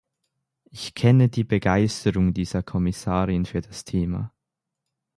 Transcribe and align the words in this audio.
Ich 0.71 0.95
kenne 0.95 1.29
die 1.29 1.43
Begeisterung 1.43 2.33
dieser 2.33 2.63
Kommissarin 2.63 3.45
für 3.45 3.61
das 3.61 3.85
Thema. 3.85 4.33